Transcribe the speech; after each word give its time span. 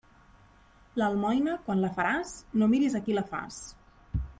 L'almoina, 1.01 1.59
quan 1.69 1.85
la 1.85 1.93
faràs, 2.01 2.35
no 2.59 2.71
miris 2.75 3.01
a 3.03 3.07
qui 3.07 3.19
la 3.23 3.27
fas. 3.35 3.63